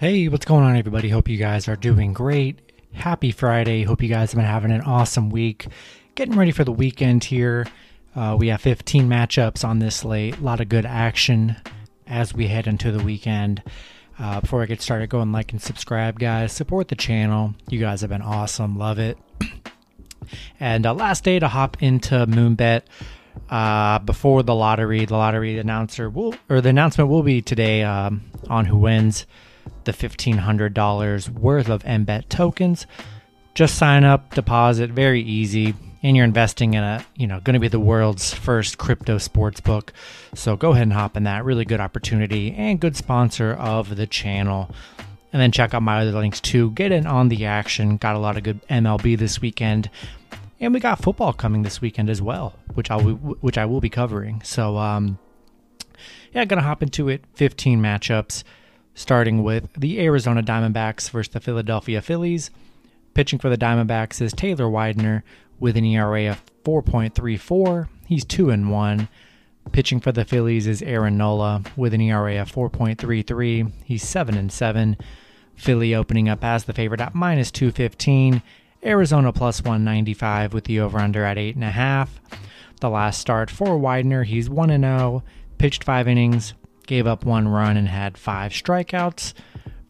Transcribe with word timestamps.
Hey, 0.00 0.28
what's 0.28 0.44
going 0.44 0.62
on, 0.62 0.76
everybody? 0.76 1.08
Hope 1.08 1.28
you 1.28 1.38
guys 1.38 1.66
are 1.66 1.74
doing 1.74 2.12
great. 2.12 2.60
Happy 2.92 3.32
Friday. 3.32 3.82
Hope 3.82 4.00
you 4.00 4.08
guys 4.08 4.30
have 4.30 4.36
been 4.36 4.44
having 4.44 4.70
an 4.70 4.82
awesome 4.82 5.28
week. 5.28 5.66
Getting 6.14 6.36
ready 6.36 6.52
for 6.52 6.62
the 6.62 6.70
weekend 6.70 7.24
here. 7.24 7.66
Uh, 8.14 8.36
we 8.38 8.46
have 8.46 8.60
15 8.60 9.08
matchups 9.08 9.64
on 9.64 9.80
this 9.80 9.96
slate. 9.96 10.38
A 10.38 10.40
lot 10.40 10.60
of 10.60 10.68
good 10.68 10.86
action 10.86 11.56
as 12.06 12.32
we 12.32 12.46
head 12.46 12.68
into 12.68 12.92
the 12.92 13.02
weekend. 13.02 13.60
Uh, 14.20 14.40
before 14.40 14.62
I 14.62 14.66
get 14.66 14.80
started, 14.80 15.10
go 15.10 15.20
and 15.20 15.32
like 15.32 15.50
and 15.50 15.60
subscribe, 15.60 16.20
guys. 16.20 16.52
Support 16.52 16.86
the 16.86 16.94
channel. 16.94 17.54
You 17.68 17.80
guys 17.80 18.02
have 18.02 18.10
been 18.10 18.22
awesome. 18.22 18.78
Love 18.78 19.00
it. 19.00 19.18
and 20.60 20.86
uh, 20.86 20.94
last 20.94 21.24
day 21.24 21.40
to 21.40 21.48
hop 21.48 21.82
into 21.82 22.24
Moonbet 22.24 22.82
uh, 23.50 23.98
before 23.98 24.44
the 24.44 24.54
lottery. 24.54 25.06
The 25.06 25.16
lottery 25.16 25.58
announcer 25.58 26.08
will, 26.08 26.36
or 26.48 26.60
the 26.60 26.68
announcement 26.68 27.10
will 27.10 27.24
be 27.24 27.42
today 27.42 27.82
um, 27.82 28.22
on 28.48 28.66
who 28.66 28.76
wins 28.76 29.26
the 29.84 29.92
$1,500 29.92 31.28
worth 31.30 31.68
of 31.68 31.82
MBET 31.82 32.28
tokens. 32.28 32.86
Just 33.54 33.76
sign 33.76 34.04
up, 34.04 34.34
deposit, 34.34 34.90
very 34.90 35.22
easy. 35.22 35.74
And 36.02 36.16
you're 36.16 36.24
investing 36.24 36.74
in 36.74 36.84
a, 36.84 37.04
you 37.16 37.26
know, 37.26 37.40
going 37.40 37.54
to 37.54 37.60
be 37.60 37.66
the 37.66 37.80
world's 37.80 38.32
first 38.32 38.78
crypto 38.78 39.18
sports 39.18 39.60
book. 39.60 39.92
So 40.34 40.56
go 40.56 40.70
ahead 40.70 40.84
and 40.84 40.92
hop 40.92 41.16
in 41.16 41.24
that. 41.24 41.44
Really 41.44 41.64
good 41.64 41.80
opportunity 41.80 42.54
and 42.54 42.78
good 42.78 42.96
sponsor 42.96 43.54
of 43.54 43.96
the 43.96 44.06
channel. 44.06 44.70
And 45.32 45.42
then 45.42 45.50
check 45.50 45.74
out 45.74 45.82
my 45.82 46.00
other 46.00 46.12
links 46.12 46.40
too. 46.40 46.70
Get 46.70 46.92
in 46.92 47.06
on 47.06 47.28
the 47.28 47.46
action. 47.46 47.96
Got 47.96 48.16
a 48.16 48.20
lot 48.20 48.36
of 48.36 48.44
good 48.44 48.60
MLB 48.68 49.18
this 49.18 49.40
weekend. 49.40 49.90
And 50.60 50.72
we 50.72 50.80
got 50.80 51.02
football 51.02 51.32
coming 51.32 51.62
this 51.62 51.80
weekend 51.80 52.10
as 52.10 52.22
well, 52.22 52.56
which 52.74 52.90
I'll 52.90 53.02
which 53.02 53.58
I 53.58 53.64
will 53.64 53.80
be 53.80 53.90
covering. 53.90 54.40
So 54.44 54.76
um 54.78 55.18
yeah, 56.32 56.44
gonna 56.44 56.62
hop 56.62 56.82
into 56.82 57.08
it. 57.08 57.24
15 57.34 57.80
matchups 57.80 58.44
starting 58.98 59.44
with 59.44 59.72
the 59.74 60.00
Arizona 60.00 60.42
Diamondbacks 60.42 61.08
versus 61.10 61.32
the 61.32 61.38
Philadelphia 61.38 62.02
Phillies. 62.02 62.50
Pitching 63.14 63.38
for 63.38 63.48
the 63.48 63.56
Diamondbacks 63.56 64.20
is 64.20 64.32
Taylor 64.32 64.68
Widener 64.68 65.22
with 65.60 65.76
an 65.76 65.84
ERA 65.84 66.28
of 66.28 66.42
4.34. 66.64 67.88
He's 68.06 68.24
2 68.24 68.50
and 68.50 68.72
1. 68.72 69.08
Pitching 69.70 70.00
for 70.00 70.10
the 70.10 70.24
Phillies 70.24 70.66
is 70.66 70.82
Aaron 70.82 71.16
Nola 71.16 71.62
with 71.76 71.94
an 71.94 72.00
ERA 72.00 72.42
of 72.42 72.50
4.33. 72.50 73.70
He's 73.84 74.02
7 74.02 74.36
and 74.36 74.50
7. 74.50 74.96
Philly 75.54 75.94
opening 75.94 76.28
up 76.28 76.42
as 76.42 76.64
the 76.64 76.72
favorite 76.72 77.00
at 77.00 77.14
minus 77.14 77.52
215. 77.52 78.42
Arizona 78.84 79.32
plus 79.32 79.62
195 79.62 80.52
with 80.52 80.64
the 80.64 80.80
over 80.80 80.98
under 80.98 81.24
at 81.24 81.36
8.5. 81.36 82.08
The 82.80 82.90
last 82.90 83.20
start 83.20 83.48
for 83.48 83.78
Widener, 83.78 84.24
he's 84.24 84.50
1 84.50 84.68
0, 84.70 85.22
pitched 85.56 85.84
5 85.84 86.08
innings, 86.08 86.54
gave 86.88 87.06
up 87.06 87.24
one 87.24 87.46
run 87.46 87.76
and 87.76 87.86
had 87.86 88.18
five 88.18 88.50
strikeouts. 88.50 89.34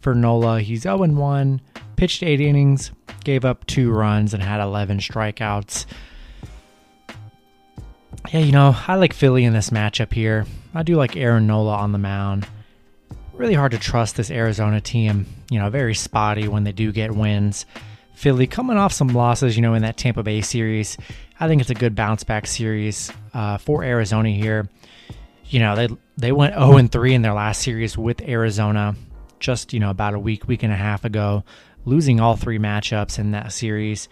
For 0.01 0.15
Nola, 0.15 0.61
he's 0.61 0.83
0 0.83 0.99
1, 0.99 1.61
pitched 1.97 2.23
eight 2.23 2.41
innings, 2.41 2.93
gave 3.25 3.45
up 3.45 3.67
two 3.67 3.91
runs, 3.91 4.35
and 4.35 4.43
had 4.43 4.61
11 4.61 4.99
strikeouts. 4.99 5.87
Yeah, 8.33 8.41
you 8.41 8.53
know, 8.53 8.77
I 8.87 8.97
like 8.97 9.15
Philly 9.15 9.45
in 9.45 9.55
this 9.55 9.71
matchup 9.71 10.13
here. 10.13 10.45
I 10.75 10.83
do 10.83 10.97
like 10.97 11.17
Aaron 11.17 11.47
Nola 11.47 11.77
on 11.77 11.93
the 11.93 11.99
mound. 11.99 12.47
Really 13.33 13.55
hard 13.55 13.73
to 13.73 13.79
trust 13.79 14.17
this 14.17 14.31
Arizona 14.31 14.81
team. 14.81 15.27
You 15.51 15.59
know, 15.59 15.71
very 15.71 15.95
spotty 15.95 16.49
when 16.49 16.65
they 16.65 16.73
do 16.73 16.93
get 16.93 17.13
wins. 17.13 17.65
Philly 18.13 18.49
coming 18.49 18.77
off 18.77 18.93
some 18.93 19.09
losses, 19.09 19.57
you 19.57 19.63
know, 19.63 19.75
in 19.75 19.83
that 19.83 19.97
Tampa 19.97 20.25
Bay 20.25 20.41
series. 20.41 20.99
I 21.39 21.47
think 21.47 21.61
it's 21.61 21.71
a 21.71 21.75
good 21.75 21.95
bounce 21.95 22.25
back 22.25 22.47
series 22.49 23.13
uh, 23.33 23.59
for 23.59 23.85
Arizona 23.85 24.31
here 24.31 24.69
you 25.49 25.61
know, 25.61 25.75
they 25.77 25.89
they 26.17 26.33
went 26.33 26.55
0 26.55 26.77
and 26.77 26.91
3 26.91 27.15
in 27.15 27.23
their 27.23 27.35
last 27.35 27.63
series 27.63 27.97
with 27.97 28.21
Arizona 28.23 28.95
just, 29.41 29.73
you 29.73 29.81
know, 29.81 29.91
about 29.91 30.15
a 30.15 30.19
week, 30.19 30.47
week 30.49 30.63
and 30.63 30.73
a 30.73 30.77
half 30.77 31.05
ago, 31.05 31.45
losing 31.85 32.21
all 32.21 32.37
three 32.37 32.59
matchups 32.59 33.19
in 33.19 33.33
that 33.33 33.53
series. 33.53 34.09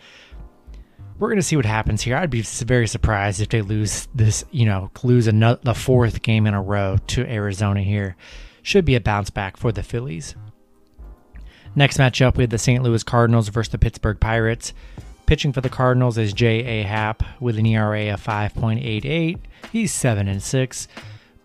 We're 1.19 1.29
going 1.29 1.39
to 1.39 1.43
see 1.43 1.57
what 1.57 1.65
happens 1.65 2.03
here. 2.03 2.17
I'd 2.17 2.31
be 2.31 2.43
very 2.43 2.87
surprised 2.87 3.41
if 3.41 3.49
they 3.49 3.63
lose 3.63 4.07
this, 4.15 4.45
you 4.51 4.67
know, 4.67 4.91
lose 5.03 5.27
another, 5.27 5.61
the 5.63 5.75
fourth 5.75 6.23
game 6.23 6.47
in 6.47 6.55
a 6.55 6.63
row 6.63 6.99
to 7.09 7.27
Arizona 7.27 7.81
here. 7.81 8.17
Should 8.63 8.85
be 8.85 8.97
a 8.97 9.01
bounce 9.01 9.31
back 9.31 9.57
for 9.57 9.73
the 9.73 9.83
Phillies. 9.83 10.35
Next 11.75 11.99
matchup, 11.99 12.37
we 12.37 12.43
have 12.43 12.51
the 12.51 12.59
St. 12.59 12.83
Louis 12.83 13.03
Cardinals 13.03 13.49
versus 13.49 13.71
the 13.71 13.79
Pittsburgh 13.79 14.19
Pirates. 14.21 14.73
Pitching 15.27 15.53
for 15.53 15.61
the 15.61 15.69
Cardinals 15.69 16.19
is 16.19 16.33
J.A. 16.33 16.83
Happ 16.83 17.23
with 17.41 17.59
an 17.59 17.67
ERA 17.67 18.13
of 18.13 18.25
5.88. 18.25 19.39
He's 19.73 19.93
7 19.93 20.29
and 20.29 20.43
6. 20.43 20.89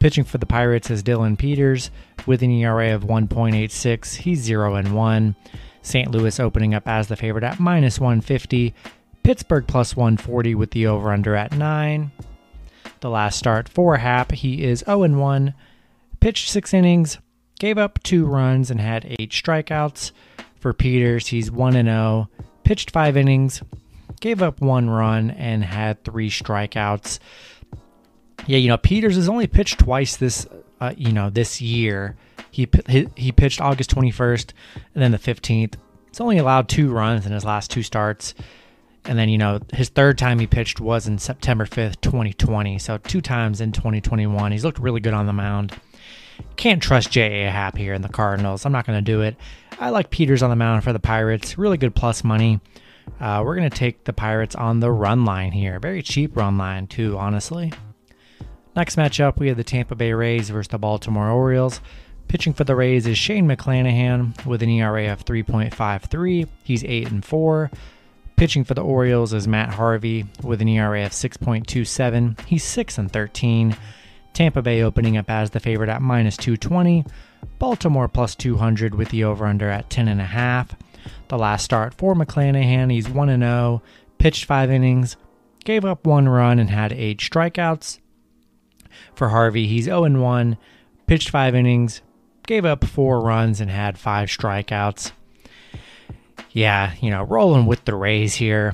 Pitching 0.02 0.24
for 0.24 0.40
the 0.40 0.48
Pirates 0.48 0.90
is 0.90 1.04
Dylan 1.04 1.38
Peters 1.38 1.92
with 2.26 2.42
an 2.42 2.50
ERA 2.50 2.96
of 2.96 3.04
1.86. 3.04 4.16
He's 4.16 4.42
0 4.42 4.74
and 4.74 4.96
1. 4.96 5.36
St. 5.84 6.10
Louis 6.10 6.40
opening 6.40 6.74
up 6.74 6.88
as 6.88 7.08
the 7.08 7.16
favorite 7.16 7.44
at 7.44 7.60
minus 7.60 8.00
150. 8.00 8.74
Pittsburgh 9.22 9.68
plus 9.68 9.96
140 9.96 10.56
with 10.56 10.72
the 10.72 10.88
over 10.88 11.12
under 11.12 11.36
at 11.36 11.56
9. 11.56 12.12
The 13.02 13.10
last 13.12 13.38
start 13.38 13.70
for 13.70 13.98
Happ, 13.98 14.32
he 14.32 14.64
is 14.64 14.80
0 14.88 15.04
and 15.04 15.20
1. 15.20 15.54
Pitched 16.20 16.50
6 16.50 16.74
innings, 16.74 17.20
gave 17.60 17.78
up 17.78 18.02
2 18.02 18.26
runs 18.26 18.72
and 18.72 18.82
had 18.82 19.06
8 19.20 19.30
strikeouts. 19.30 20.14
For 20.60 20.74
Peters, 20.74 21.28
he's 21.28 21.52
1 21.52 21.76
and 21.76 21.88
0. 21.88 22.28
Pitched 22.64 22.90
5 22.90 23.16
innings, 23.16 23.62
gave 24.20 24.42
up 24.42 24.62
1 24.62 24.90
run 24.90 25.30
and 25.30 25.64
had 25.64 26.04
3 26.04 26.28
strikeouts. 26.28 27.20
Yeah, 28.48 28.58
you 28.58 28.68
know, 28.68 28.78
Peters 28.78 29.16
has 29.16 29.30
only 29.30 29.48
pitched 29.48 29.80
twice 29.80 30.18
this, 30.18 30.48
uh, 30.80 30.94
you 30.98 31.12
know, 31.12 31.30
this 31.30 31.62
year. 31.62 32.16
He 32.50 32.68
he 33.16 33.32
pitched 33.32 33.62
August 33.62 33.94
21st 33.96 34.52
and 34.94 35.02
then 35.04 35.12
the 35.12 35.18
15th. 35.18 35.76
He's 36.10 36.20
only 36.20 36.38
allowed 36.38 36.68
two 36.68 36.92
runs 36.92 37.26
in 37.26 37.32
his 37.32 37.46
last 37.46 37.72
two 37.72 37.84
starts. 37.84 38.34
And 39.06 39.18
then, 39.18 39.30
you 39.30 39.38
know, 39.38 39.60
his 39.74 39.90
third 39.90 40.18
time 40.18 40.40
he 40.40 40.48
pitched 40.48 40.80
was 40.80 41.08
in 41.08 41.18
September 41.18 41.66
5th, 41.66 42.02
2020. 42.02 42.78
So 42.78 42.98
two 42.98 43.22
times 43.22 43.62
in 43.62 43.72
2021. 43.72 44.52
He's 44.52 44.64
looked 44.64 44.80
really 44.80 45.00
good 45.00 45.14
on 45.14 45.26
the 45.26 45.34
mound. 45.34 45.74
Can't 46.56 46.82
trust 46.82 47.12
J.A. 47.12 47.50
Happ 47.50 47.78
here 47.78 47.94
in 47.94 48.02
the 48.02 48.10
Cardinals. 48.10 48.66
I'm 48.66 48.72
not 48.72 48.86
going 48.86 48.98
to 48.98 49.12
do 49.12 49.22
it. 49.22 49.36
I 49.80 49.90
like 49.90 50.10
Peters 50.10 50.44
on 50.44 50.50
the 50.50 50.56
mound 50.56 50.84
for 50.84 50.94
the 50.94 51.00
Pirates. 51.00 51.58
Really 51.58 51.78
good 51.78 51.96
plus 51.96 52.24
money. 52.24 52.60
Uh, 53.20 53.42
we're 53.44 53.56
going 53.56 53.70
to 53.70 53.76
take 53.76 54.04
the 54.04 54.14
Pirates 54.14 54.56
on 54.56 54.80
the 54.80 54.92
run 54.92 55.26
line 55.26 55.52
here. 55.52 55.80
Very 55.80 56.02
cheap 56.02 56.36
run 56.36 56.58
line, 56.58 56.88
too, 56.88 57.18
honestly. 57.18 57.72
Next 58.76 58.96
matchup, 58.96 59.38
we 59.38 59.50
have 59.50 59.58
the 59.58 59.64
Tampa 59.64 59.96
Bay 59.96 60.14
Rays 60.14 60.50
versus 60.50 60.70
the 60.70 60.78
Baltimore 60.78 61.30
Orioles. 61.30 61.82
Pitching 62.30 62.54
for 62.54 62.64
the 62.64 62.76
Rays 62.76 63.06
is 63.06 63.18
Shane 63.18 63.46
McClanahan 63.46 64.46
with 64.46 64.64
an 64.64 64.70
ERA 64.70 65.12
of 65.12 65.26
3.53. 65.26 66.48
He's 66.64 66.84
8 66.86 67.12
and 67.12 67.26
4. 67.26 67.70
Pitching 68.38 68.64
for 68.64 68.74
the 68.74 68.84
Orioles 68.84 69.34
is 69.34 69.48
Matt 69.48 69.74
Harvey 69.74 70.26
with 70.42 70.62
an 70.62 70.70
ERA 70.70 71.06
of 71.06 71.12
6.27. 71.12 72.40
He's 72.46 72.64
6 72.64 72.98
and 72.98 73.12
13. 73.12 73.76
Tampa 74.34 74.62
Bay 74.62 74.82
opening 74.82 75.18
up 75.18 75.30
as 75.30 75.50
the 75.50 75.60
favorite 75.60 75.90
at 75.90 76.02
minus 76.02 76.38
220. 76.38 77.06
Baltimore 77.60 78.08
plus 78.08 78.36
200 78.36 78.96
with 78.96 79.10
the 79.10 79.26
over 79.26 79.46
under 79.46 79.70
at 79.70 79.90
10.5. 79.90 80.70
The 81.28 81.38
last 81.38 81.66
start 81.66 81.94
for 81.94 82.16
McClanahan, 82.16 82.92
he's 82.92 83.10
1 83.10 83.28
0, 83.40 83.82
pitched 84.18 84.46
5 84.46 84.72
innings, 84.72 85.18
gave 85.66 85.84
up 85.84 86.06
one 86.06 86.30
run, 86.30 86.60
and 86.60 86.70
had 86.70 86.94
8 86.94 87.20
strikeouts. 87.20 88.00
For 89.16 89.30
Harvey, 89.30 89.68
he's 89.68 89.86
0 89.86 90.10
1, 90.10 90.58
pitched 91.08 91.30
five 91.30 91.56
innings, 91.56 92.02
gave 92.48 92.66
up 92.66 92.84
four 92.84 93.22
runs, 93.22 93.62
and 93.62 93.70
had 93.70 93.98
five 93.98 94.30
strikeouts. 94.30 95.12
Yeah, 96.52 96.94
you 97.02 97.10
know, 97.10 97.24
rolling 97.24 97.66
with 97.66 97.86
the 97.86 97.96
Rays 97.96 98.36
here. 98.36 98.74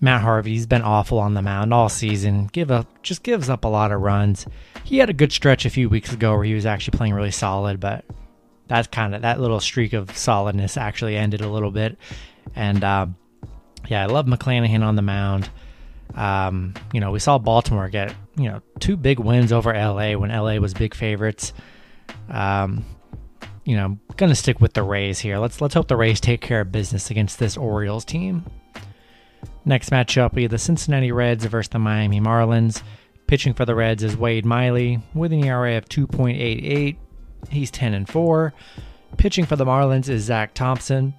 Matt 0.00 0.22
Harvey's 0.22 0.66
been 0.66 0.82
awful 0.82 1.18
on 1.18 1.34
the 1.34 1.42
mound 1.42 1.74
all 1.74 1.88
season. 1.88 2.48
Give 2.52 2.70
up, 2.70 3.02
just 3.02 3.22
gives 3.22 3.48
up 3.48 3.64
a 3.64 3.68
lot 3.68 3.90
of 3.90 4.00
runs. 4.00 4.46
He 4.84 4.98
had 4.98 5.10
a 5.10 5.14
good 5.14 5.32
stretch 5.32 5.66
a 5.66 5.70
few 5.70 5.88
weeks 5.88 6.12
ago 6.12 6.34
where 6.34 6.44
he 6.44 6.54
was 6.54 6.66
actually 6.66 6.96
playing 6.96 7.14
really 7.14 7.32
solid, 7.32 7.80
but 7.80 8.04
that's 8.68 8.86
kind 8.86 9.14
of 9.14 9.22
that 9.22 9.40
little 9.40 9.60
streak 9.60 9.92
of 9.92 10.16
solidness 10.16 10.76
actually 10.76 11.16
ended 11.16 11.40
a 11.40 11.48
little 11.48 11.70
bit. 11.70 11.98
And 12.54 12.84
uh, 12.84 13.06
yeah, 13.88 14.02
I 14.02 14.06
love 14.06 14.26
McClanahan 14.26 14.82
on 14.82 14.96
the 14.96 15.02
mound. 15.02 15.50
Um, 16.14 16.74
you 16.92 17.00
know, 17.00 17.10
we 17.10 17.18
saw 17.18 17.38
Baltimore 17.38 17.88
get 17.88 18.14
you 18.36 18.48
know 18.48 18.62
two 18.80 18.96
big 18.96 19.18
wins 19.18 19.52
over 19.52 19.72
LA 19.72 20.12
when 20.12 20.30
LA 20.30 20.56
was 20.56 20.74
big 20.74 20.94
favorites. 20.94 21.52
Um, 22.28 22.84
you 23.64 23.76
know, 23.76 23.98
gonna 24.16 24.34
stick 24.34 24.60
with 24.60 24.74
the 24.74 24.82
Rays 24.82 25.18
here. 25.18 25.38
Let's 25.38 25.60
let's 25.60 25.74
hope 25.74 25.88
the 25.88 25.96
Rays 25.96 26.20
take 26.20 26.40
care 26.40 26.62
of 26.62 26.72
business 26.72 27.10
against 27.10 27.38
this 27.38 27.56
Orioles 27.56 28.04
team. 28.04 28.44
Next 29.64 29.90
matchup, 29.90 30.32
we 30.34 30.42
have 30.42 30.50
the 30.50 30.58
Cincinnati 30.58 31.12
Reds 31.12 31.44
versus 31.44 31.68
the 31.68 31.78
Miami 31.78 32.20
Marlins. 32.20 32.82
Pitching 33.26 33.52
for 33.52 33.66
the 33.66 33.74
Reds 33.74 34.02
is 34.02 34.16
Wade 34.16 34.46
Miley 34.46 35.00
with 35.12 35.32
an 35.34 35.44
ERA 35.44 35.76
of 35.76 35.86
2.88. 35.90 36.96
He's 37.50 37.70
10 37.70 37.92
and 37.92 38.08
4. 38.08 38.54
Pitching 39.18 39.44
for 39.44 39.56
the 39.56 39.66
Marlins 39.66 40.08
is 40.08 40.24
Zach 40.24 40.54
Thompson 40.54 41.12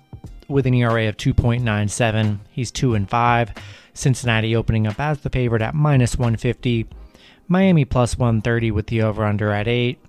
with 0.50 0.66
an 0.66 0.74
ERA 0.74 1.08
of 1.08 1.18
2.97. 1.18 2.40
He's 2.50 2.72
2 2.72 2.96
and 2.96 3.10
5. 3.10 3.54
Cincinnati 3.94 4.56
opening 4.56 4.88
up 4.88 5.00
as 5.00 5.20
the 5.20 5.30
favorite 5.30 5.62
at 5.62 5.76
minus 5.76 6.18
150. 6.18 6.88
Miami 7.48 7.86
plus 7.86 8.18
130 8.18 8.72
with 8.72 8.88
the 8.88 9.02
over 9.02 9.24
under 9.24 9.52
at 9.52 9.68
8. 9.68 10.00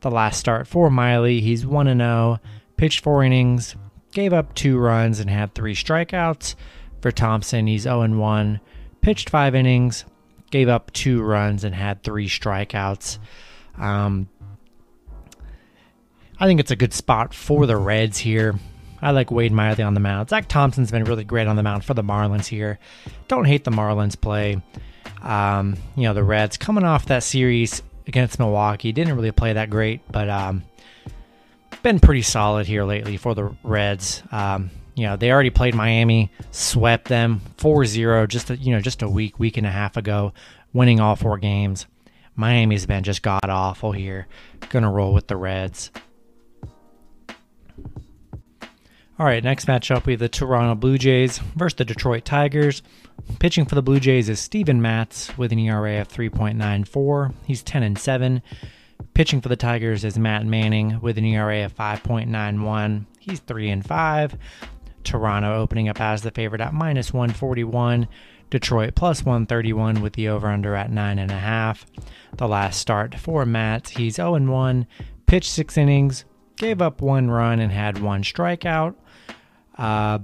The 0.00 0.10
last 0.10 0.38
start 0.38 0.66
for 0.68 0.90
Miley, 0.90 1.40
he's 1.40 1.66
1 1.66 1.86
0, 1.86 2.40
pitched 2.76 3.02
four 3.02 3.24
innings, 3.24 3.74
gave 4.12 4.32
up 4.32 4.54
two 4.54 4.78
runs, 4.78 5.18
and 5.18 5.28
had 5.28 5.54
three 5.54 5.74
strikeouts. 5.74 6.54
For 7.00 7.10
Thompson, 7.10 7.66
he's 7.66 7.82
0 7.82 8.08
1, 8.16 8.60
pitched 9.00 9.30
five 9.30 9.54
innings, 9.54 10.04
gave 10.50 10.68
up 10.68 10.92
two 10.92 11.22
runs, 11.22 11.64
and 11.64 11.74
had 11.74 12.02
three 12.02 12.28
strikeouts. 12.28 13.18
Um, 13.76 14.28
I 16.38 16.46
think 16.46 16.60
it's 16.60 16.70
a 16.70 16.76
good 16.76 16.94
spot 16.94 17.34
for 17.34 17.66
the 17.66 17.76
Reds 17.76 18.18
here. 18.18 18.54
I 19.00 19.12
like 19.12 19.30
Wade 19.30 19.52
Miley 19.52 19.82
on 19.82 19.94
the 19.94 20.00
mound. 20.00 20.30
Zach 20.30 20.48
Thompson's 20.48 20.90
been 20.90 21.04
really 21.04 21.24
great 21.24 21.46
on 21.46 21.56
the 21.56 21.62
mound 21.62 21.84
for 21.84 21.94
the 21.94 22.02
Marlins 22.02 22.46
here. 22.46 22.78
Don't 23.28 23.44
hate 23.44 23.64
the 23.64 23.70
Marlins 23.70 24.20
play. 24.20 24.60
Um, 25.22 25.76
you 25.96 26.04
know, 26.04 26.14
the 26.14 26.24
Reds 26.24 26.56
coming 26.56 26.84
off 26.84 27.06
that 27.06 27.22
series 27.22 27.82
against 28.06 28.38
Milwaukee 28.38 28.92
didn't 28.92 29.14
really 29.14 29.32
play 29.32 29.52
that 29.52 29.70
great, 29.70 30.00
but 30.10 30.28
um, 30.28 30.62
been 31.82 32.00
pretty 32.00 32.22
solid 32.22 32.66
here 32.66 32.84
lately 32.84 33.16
for 33.16 33.34
the 33.34 33.54
Reds. 33.62 34.22
Um, 34.32 34.70
you 34.94 35.06
know, 35.06 35.16
they 35.16 35.30
already 35.30 35.50
played 35.50 35.74
Miami, 35.74 36.32
swept 36.50 37.08
them 37.08 37.40
4-0 37.58 38.28
just 38.28 38.50
a, 38.50 38.56
you 38.56 38.72
know, 38.72 38.80
just 38.80 39.02
a 39.02 39.08
week, 39.08 39.38
week 39.38 39.56
and 39.56 39.66
a 39.66 39.70
half 39.70 39.96
ago, 39.96 40.32
winning 40.72 40.98
all 40.98 41.14
four 41.14 41.38
games. 41.38 41.86
Miami's 42.34 42.86
been 42.86 43.04
just 43.04 43.22
god 43.22 43.48
awful 43.48 43.92
here. 43.92 44.26
Gonna 44.70 44.90
roll 44.90 45.12
with 45.12 45.26
the 45.26 45.36
Reds. 45.36 45.90
All 49.18 49.26
right, 49.26 49.42
next 49.42 49.66
matchup 49.66 50.06
we 50.06 50.12
have 50.12 50.20
the 50.20 50.28
Toronto 50.28 50.76
Blue 50.76 50.96
Jays 50.96 51.38
versus 51.38 51.76
the 51.76 51.84
Detroit 51.84 52.24
Tigers. 52.24 52.82
Pitching 53.40 53.66
for 53.66 53.74
the 53.74 53.82
Blue 53.82 53.98
Jays 53.98 54.28
is 54.28 54.38
Steven 54.38 54.80
Matz 54.80 55.36
with 55.36 55.50
an 55.50 55.58
ERA 55.58 56.00
of 56.00 56.08
3.94. 56.08 57.34
He's 57.44 57.64
10 57.64 57.82
and 57.82 57.98
7. 57.98 58.40
Pitching 59.14 59.40
for 59.40 59.48
the 59.48 59.56
Tigers 59.56 60.04
is 60.04 60.20
Matt 60.20 60.46
Manning 60.46 61.00
with 61.00 61.18
an 61.18 61.24
ERA 61.24 61.64
of 61.64 61.74
5.91. 61.74 63.06
He's 63.18 63.40
3 63.40 63.70
and 63.70 63.84
5. 63.84 64.36
Toronto 65.02 65.56
opening 65.56 65.88
up 65.88 66.00
as 66.00 66.22
the 66.22 66.30
favorite 66.30 66.60
at 66.60 66.72
minus 66.72 67.12
141. 67.12 68.06
Detroit 68.50 68.94
plus 68.94 69.24
131 69.24 70.00
with 70.00 70.12
the 70.12 70.28
over 70.28 70.46
under 70.46 70.76
at 70.76 70.92
9.5. 70.92 71.86
The 72.36 72.46
last 72.46 72.78
start 72.78 73.16
for 73.16 73.44
Matt, 73.44 73.88
he's 73.88 74.14
0 74.14 74.36
and 74.36 74.48
1, 74.48 74.86
pitched 75.26 75.50
six 75.50 75.76
innings, 75.76 76.24
gave 76.56 76.80
up 76.80 77.02
one 77.02 77.28
run, 77.30 77.58
and 77.58 77.72
had 77.72 78.00
one 78.00 78.22
strikeout. 78.22 78.94
Uh, 79.78 80.18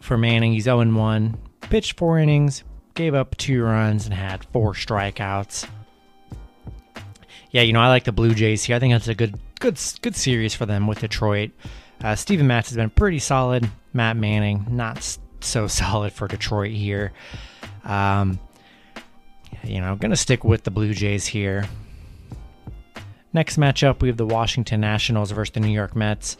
for 0.00 0.18
Manning, 0.18 0.52
he's 0.52 0.64
0 0.64 0.92
1, 0.92 1.38
pitched 1.62 1.98
four 1.98 2.18
innings, 2.18 2.64
gave 2.94 3.14
up 3.14 3.36
two 3.36 3.62
runs, 3.62 4.04
and 4.04 4.14
had 4.14 4.44
four 4.52 4.74
strikeouts. 4.74 5.68
Yeah, 7.50 7.62
you 7.62 7.72
know 7.72 7.80
I 7.80 7.88
like 7.88 8.04
the 8.04 8.12
Blue 8.12 8.34
Jays 8.34 8.64
here. 8.64 8.76
I 8.76 8.78
think 8.78 8.92
that's 8.92 9.08
a 9.08 9.14
good, 9.14 9.38
good, 9.60 9.78
good 10.02 10.16
series 10.16 10.54
for 10.54 10.66
them 10.66 10.86
with 10.86 11.00
Detroit. 11.00 11.50
Uh, 12.02 12.16
Steven 12.16 12.46
Matz 12.46 12.68
has 12.68 12.76
been 12.76 12.90
pretty 12.90 13.18
solid. 13.18 13.70
Matt 13.92 14.16
Manning, 14.16 14.66
not 14.70 15.18
so 15.40 15.66
solid 15.68 16.12
for 16.12 16.28
Detroit 16.28 16.72
here. 16.72 17.12
Um, 17.84 18.38
you 19.62 19.80
know, 19.80 19.96
gonna 19.96 20.16
stick 20.16 20.44
with 20.44 20.64
the 20.64 20.70
Blue 20.70 20.94
Jays 20.94 21.26
here. 21.26 21.66
Next 23.32 23.56
matchup, 23.56 24.02
we 24.02 24.08
have 24.08 24.18
the 24.18 24.26
Washington 24.26 24.80
Nationals 24.80 25.30
versus 25.30 25.52
the 25.52 25.60
New 25.60 25.72
York 25.72 25.96
Mets. 25.96 26.36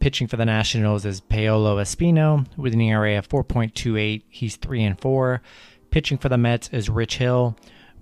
Pitching 0.00 0.28
for 0.28 0.38
the 0.38 0.46
Nationals 0.46 1.04
is 1.04 1.20
Paolo 1.20 1.76
Espino 1.76 2.46
with 2.56 2.72
an 2.72 2.80
ERA 2.80 3.18
of 3.18 3.28
4.28. 3.28 4.22
He's 4.30 4.56
3 4.56 4.82
and 4.82 4.98
4. 4.98 5.42
Pitching 5.90 6.16
for 6.16 6.30
the 6.30 6.38
Mets 6.38 6.70
is 6.72 6.88
Rich 6.88 7.18
Hill 7.18 7.54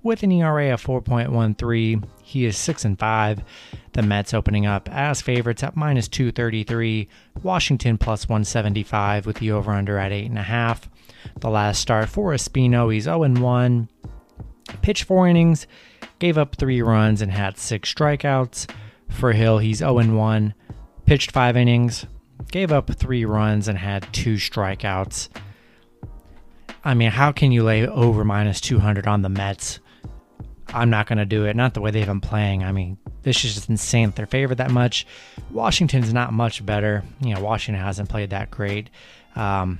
with 0.04 0.22
an 0.22 0.30
ERA 0.30 0.72
of 0.72 0.80
4.13. 0.80 2.04
He 2.22 2.44
is 2.44 2.56
6 2.56 2.84
and 2.84 2.96
5. 2.96 3.42
The 3.94 4.02
Mets 4.02 4.32
opening 4.32 4.64
up 4.64 4.88
as 4.92 5.20
favorites 5.20 5.64
at 5.64 5.74
minus 5.74 6.06
233. 6.06 7.08
Washington 7.42 7.98
plus 7.98 8.28
175 8.28 9.26
with 9.26 9.38
the 9.38 9.50
over 9.50 9.72
under 9.72 9.98
at 9.98 10.12
8.5. 10.12 10.82
The 11.40 11.50
last 11.50 11.80
start 11.80 12.08
for 12.08 12.32
Espino, 12.32 12.94
he's 12.94 13.04
0 13.04 13.24
and 13.24 13.42
1. 13.42 13.88
Pitched 14.82 15.02
four 15.02 15.26
innings, 15.26 15.66
gave 16.20 16.38
up 16.38 16.54
three 16.54 16.80
runs, 16.80 17.20
and 17.20 17.32
had 17.32 17.58
six 17.58 17.92
strikeouts. 17.92 18.70
For 19.08 19.32
Hill, 19.32 19.58
he's 19.58 19.78
0 19.78 19.98
and 19.98 20.16
1 20.16 20.54
pitched 21.08 21.31
five 21.31 21.56
innings, 21.56 22.05
gave 22.50 22.70
up 22.70 22.90
three 22.90 23.25
runs, 23.25 23.66
and 23.66 23.78
had 23.78 24.06
two 24.12 24.34
strikeouts. 24.34 25.31
I 26.84 26.93
mean, 26.93 27.10
how 27.10 27.32
can 27.32 27.50
you 27.50 27.64
lay 27.64 27.87
over 27.87 28.26
minus 28.26 28.60
200 28.60 29.06
on 29.06 29.22
the 29.22 29.31
Mets? 29.31 29.81
I'm 30.69 30.90
not 30.90 31.06
going 31.06 31.16
to 31.16 31.25
do 31.25 31.46
it. 31.46 31.56
Not 31.56 31.72
the 31.72 31.81
way 31.81 31.90
they've 31.90 32.06
been 32.06 32.20
playing. 32.20 32.62
I 32.62 32.72
mean, 32.72 32.99
this 33.22 33.43
is 33.43 33.55
just 33.55 33.70
insane 33.70 34.10
that 34.10 34.16
they're 34.16 34.26
favored 34.26 34.58
that 34.58 34.70
much. 34.70 35.06
Washington's 35.50 36.12
not 36.12 36.34
much 36.34 36.64
better. 36.64 37.02
You 37.22 37.34
know, 37.34 37.40
Washington 37.40 37.82
hasn't 37.82 38.10
played 38.10 38.28
that 38.31 38.50
great. 38.50 38.90
Um, 39.34 39.78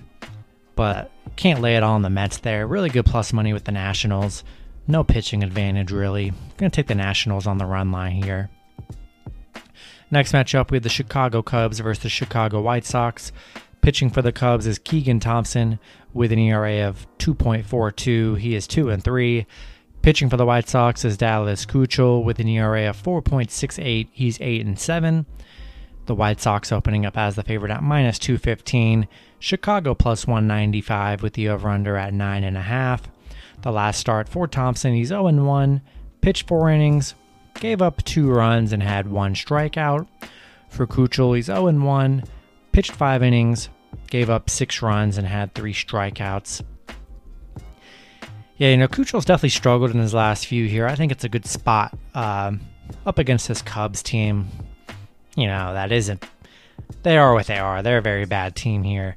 but 0.77 1.11
can't 1.37 1.61
lay 1.61 1.77
it 1.77 1.83
all 1.83 1.97
on 1.97 2.03
the 2.03 2.09
Mets 2.09 2.39
there. 2.39 2.67
Really 2.67 2.89
good 2.89 3.05
plus 3.05 3.35
money 3.35 3.53
with 3.53 3.65
the 3.65 3.73
Nationals. 3.73 4.45
No 4.87 5.05
pitching 5.05 5.45
advantage, 5.45 5.93
really. 5.93 6.33
Going 6.57 6.71
to 6.71 6.75
take 6.77 6.87
the 6.87 6.95
Nationals 6.95 7.47
on 7.47 7.59
the 7.59 7.67
run 7.67 7.93
line 7.93 8.23
here. 8.23 8.49
Next 10.11 10.33
matchup, 10.33 10.71
we 10.71 10.77
have 10.77 10.83
the 10.83 10.89
Chicago 10.89 11.43
Cubs 11.43 11.81
versus 11.81 12.03
the 12.03 12.09
Chicago 12.09 12.63
White 12.63 12.87
Sox. 12.87 13.31
Pitching 13.83 14.11
for 14.11 14.23
the 14.23 14.33
Cubs 14.33 14.67
is 14.67 14.79
Keegan 14.79 15.21
Thompson 15.21 15.79
with 16.15 16.33
an 16.33 16.39
ERA 16.39 16.89
of 16.89 17.07
2.42. 17.19 18.39
He 18.39 18.55
is 18.55 18.67
2 18.67 18.91
and 18.91 19.05
3. 19.05 19.47
Pitching 20.01 20.31
for 20.31 20.37
the 20.37 20.47
White 20.47 20.69
Sox 20.69 21.05
is 21.05 21.17
Dallas 21.19 21.67
Keuchel 21.67 22.25
with 22.25 22.39
an 22.39 22.49
ERA 22.49 22.89
of 22.89 23.03
4.68. 23.03 24.09
He's 24.11 24.41
8 24.41 24.65
and 24.65 24.79
7. 24.79 25.27
The 26.07 26.15
White 26.15 26.41
Sox 26.41 26.73
opening 26.73 27.05
up 27.05 27.19
as 27.19 27.37
the 27.37 27.43
favorite 27.43 27.71
at 27.71 27.83
minus 27.83 28.19
215. 28.19 29.07
Chicago 29.39 29.95
plus 29.95 30.27
195 30.27 31.23
with 31.23 31.35
the 31.35 31.51
over 31.51 31.69
under 31.69 31.97
at 31.97 32.15
9.5. 32.15 33.03
The 33.61 33.73
last 33.73 34.01
start 34.01 34.29
for 34.29 34.49
Thompson, 34.49 34.95
he's 34.95 35.09
0 35.09 35.31
1. 35.31 35.83
Pitched 36.21 36.49
four 36.49 36.71
innings, 36.71 37.15
gave 37.61 37.83
up 37.83 38.03
two 38.05 38.31
runs 38.31 38.73
and 38.73 38.83
had 38.83 39.11
one 39.11 39.35
strikeout. 39.35 40.07
For 40.69 40.87
Keuchel, 40.87 41.37
he's 41.37 41.47
0 41.47 41.73
1, 41.73 42.25
pitched 42.73 42.93
five 42.93 43.23
innings, 43.23 43.69
gave 44.11 44.31
up 44.31 44.51
six 44.51 44.83
runs 44.83 45.19
and 45.19 45.27
had 45.27 45.55
three 45.55 45.73
strikeouts. 45.73 46.63
Yeah, 48.57 48.71
you 48.71 48.77
know, 48.77 48.89
Keuchel's 48.89 49.25
definitely 49.25 49.51
struggled 49.51 49.93
in 49.93 50.01
his 50.01 50.15
last 50.15 50.47
few 50.47 50.67
here. 50.67 50.87
I 50.87 50.97
think 50.97 51.13
it's 51.13 51.25
a 51.25 51.29
good 51.29 51.47
spot 51.47 51.97
um, 52.15 52.61
up 53.07 53.19
against 53.19 53.47
this 53.47 53.63
Cubs 53.63 54.03
team. 54.03 54.49
You 55.37 55.47
know, 55.47 55.73
that 55.75 55.93
isn't. 55.93 56.25
They 57.05 57.17
are 57.17 57.35
what 57.35 57.47
they 57.47 57.59
are. 57.59 57.83
They're 57.83 57.99
a 57.99 58.03
very 58.03 58.25
bad 58.25 58.57
team 58.57 58.83
here. 58.83 59.17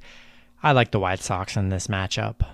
I 0.61 0.73
like 0.73 0.91
the 0.91 0.99
White 0.99 1.21
Sox 1.21 1.57
in 1.57 1.69
this 1.69 1.87
matchup. 1.87 2.47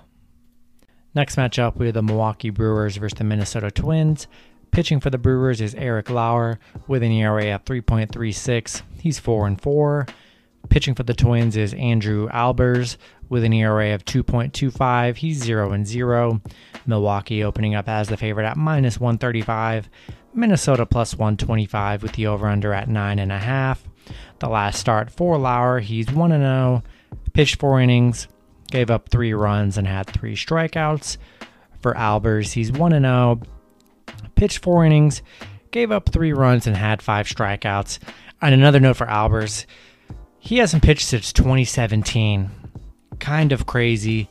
Next 1.14 1.36
matchup, 1.36 1.76
we 1.76 1.88
have 1.88 1.96
the 1.96 2.02
Milwaukee 2.02 2.52
Brewers 2.52 2.96
versus 2.96 3.18
the 3.18 3.24
Minnesota 3.26 3.70
Twins. 3.70 4.28
Pitching 4.72 5.00
for 5.00 5.10
the 5.10 5.18
Brewers 5.18 5.62
is 5.62 5.76
Eric 5.76 6.10
Lauer 6.10 6.60
with 6.88 7.04
an 7.04 7.12
ERA 7.12 7.56
of 7.56 7.66
3.36. 7.66 8.82
He's 9.00 9.20
4 9.20 9.48
and 9.48 9.62
4. 9.62 10.06
Pitching 10.70 10.96
for 10.96 11.04
the 11.04 11.14
Twins 11.14 11.56
is 11.56 11.74
Andrew 11.74 12.28
Albers 12.30 12.98
with 13.30 13.44
an 13.44 13.54
ERA 13.54 13.94
of 13.94 14.06
2.25. 14.06 15.16
He's 15.16 15.44
0 15.44 15.72
and 15.72 15.88
0. 15.88 16.42
Milwaukee 16.86 17.44
opening 17.44 17.76
up 17.76 17.88
as 17.88 18.10
the 18.10 18.18
favorite 18.18 18.46
at 18.46 18.58
minus 18.58 19.00
135. 19.00 19.90
Minnesota 20.34 20.86
plus 20.86 21.16
125 21.16 22.04
with 22.04 22.14
the 22.14 22.28
over 22.28 22.48
under 22.48 22.74
at 22.74 22.90
9.5. 22.90 23.78
The 24.40 24.50
last 24.50 24.80
start 24.80 25.10
for 25.10 25.38
Lauer, 25.38 25.80
he's 25.80 26.12
1 26.12 26.30
0. 26.30 26.84
Pitched 27.34 27.60
four 27.60 27.80
innings, 27.80 28.28
gave 28.70 28.90
up 28.92 29.10
three 29.10 29.34
runs, 29.34 29.78
and 29.78 29.88
had 29.88 30.08
three 30.08 30.36
strikeouts. 30.36 31.18
For 31.80 31.94
Albers, 31.94 32.54
he's 32.54 32.72
1 32.72 32.92
0 32.92 33.42
pitched 34.38 34.60
four 34.60 34.86
innings, 34.86 35.22
gave 35.72 35.92
up 35.92 36.10
three 36.10 36.32
runs, 36.32 36.66
and 36.68 36.76
had 36.76 37.02
five 37.02 37.28
strikeouts. 37.28 38.00
And 38.42 38.54
another 38.54 38.80
note 38.80 38.98
for 38.98 39.08
Albers, 39.08 39.66
he 40.40 40.58
hasn't 40.58 40.84
pitched 40.84 41.06
since 41.06 41.34
2017. 41.34 42.50
Kind 43.20 43.52
of 43.52 43.66
crazy. 43.66 44.30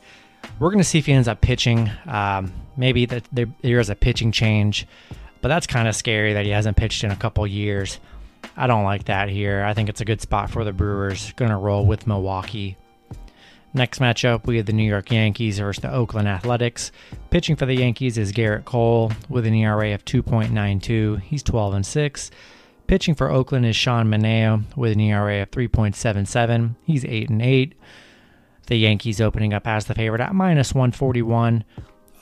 We're 0.59 0.71
going 0.71 0.79
to 0.79 0.85
see 0.85 0.99
if 0.99 1.07
he 1.07 1.13
ends 1.13 1.29
up 1.29 1.41
pitching. 1.41 1.91
Um, 2.07 2.53
maybe 2.77 3.05
that 3.07 3.25
there, 3.33 3.47
there 3.63 3.81
is 3.81 3.91
a 3.91 3.97
pitching 3.97 4.33
change, 4.33 4.87
but 5.43 5.49
that's 5.49 5.67
kind 5.67 5.89
of 5.89 5.97
scary 5.97 6.33
that 6.33 6.45
he 6.45 6.51
hasn't 6.53 6.77
pitched 6.77 7.05
in 7.05 7.11
a 7.11 7.17
couple 7.17 7.47
years. 7.47 8.01
I 8.57 8.67
don't 8.67 8.85
like 8.85 9.05
that 9.05 9.29
here. 9.29 9.65
I 9.65 9.75
think 9.75 9.89
it's 9.89 10.01
a 10.01 10.05
good 10.05 10.21
spot 10.21 10.51
for 10.51 10.65
the 10.65 10.73
Brewers. 10.73 11.33
Going 11.33 11.51
to 11.51 11.57
roll 11.57 11.85
with 11.85 12.07
Milwaukee. 12.07 12.77
Next 13.77 13.99
matchup, 13.99 14.47
we 14.47 14.57
have 14.57 14.65
the 14.65 14.73
New 14.73 14.89
York 14.89 15.13
Yankees 15.13 15.59
versus 15.59 15.83
the 15.83 15.93
Oakland 15.93 16.27
Athletics. 16.27 16.91
Pitching 17.29 17.57
for 17.57 17.67
the 17.67 17.75
Yankees 17.75 18.17
is 18.17 18.33
Gerrit 18.33 18.65
Cole 18.65 19.13
with 19.29 19.45
an 19.45 19.53
ERA 19.53 19.93
of 19.93 20.03
2.92. 20.07 21.21
He's 21.21 21.43
12 21.43 21.75
and 21.75 21.85
6. 21.85 22.31
Pitching 22.87 23.15
for 23.15 23.31
Oakland 23.31 23.67
is 23.67 23.77
Sean 23.77 24.07
Manaea 24.07 24.63
with 24.79 24.93
an 24.93 25.01
ERA 25.01 25.43
of 25.43 25.51
3.77. 25.51 26.75
He's 26.85 27.05
8 27.05 27.29
and 27.29 27.43
8. 27.43 27.75
The 28.67 28.77
Yankees 28.77 29.21
opening 29.21 29.53
up 29.53 29.67
as 29.67 29.85
the 29.85 29.95
favorite 29.95 30.23
at 30.23 30.35
minus 30.35 30.73
141. 30.73 31.63